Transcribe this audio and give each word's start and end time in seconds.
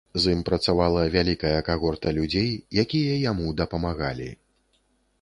З 0.21 0.31
ім 0.35 0.39
працавала 0.47 1.03
вялікая 1.15 1.53
кагорта 1.69 2.15
людзей, 2.17 2.51
якія 2.87 3.23
яму 3.31 3.55
дапамагалі. 3.63 4.35